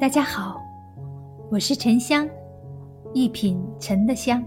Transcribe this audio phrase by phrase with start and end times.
[0.00, 0.62] 大家好，
[1.50, 2.28] 我是沉香，
[3.12, 4.40] 一品沉的香。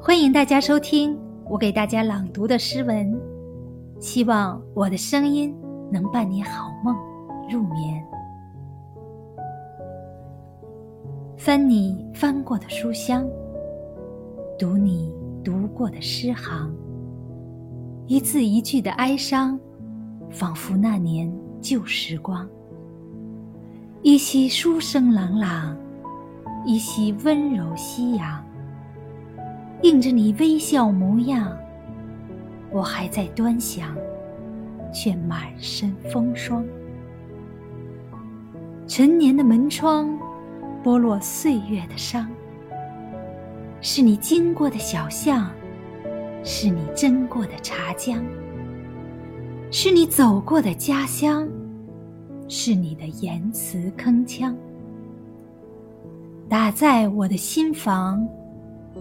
[0.00, 3.20] 欢迎大家收听我给大家朗读的诗文，
[3.98, 5.52] 希望我的声音
[5.90, 6.96] 能伴你好梦
[7.50, 8.00] 入眠。
[11.36, 13.28] 翻你翻过的书香，
[14.56, 15.12] 读你
[15.42, 16.72] 读过的诗行，
[18.06, 19.58] 一字一句的哀伤，
[20.30, 21.28] 仿佛那年
[21.60, 22.48] 旧时光。
[24.02, 25.76] 依稀书声朗朗，
[26.66, 28.44] 依稀温柔夕阳。
[29.82, 31.56] 映着你微笑模样，
[32.72, 33.96] 我还在端详，
[34.92, 36.64] 却满身风霜。
[38.88, 40.18] 陈年的门窗，
[40.82, 42.28] 剥落岁月的伤。
[43.80, 45.48] 是你经过的小巷，
[46.42, 48.20] 是你斟过的茶浆，
[49.70, 51.48] 是你走过的家乡。
[52.54, 54.54] 是你的言辞铿锵，
[56.50, 58.28] 打在我的心房，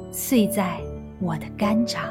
[0.09, 0.79] 碎在
[1.19, 2.01] 我的肝肠。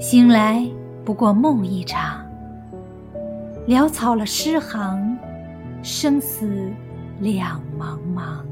[0.00, 0.68] 醒来
[1.04, 2.26] 不过梦一场，
[3.68, 5.16] 潦草了诗行，
[5.80, 6.68] 生死
[7.20, 8.42] 两茫茫。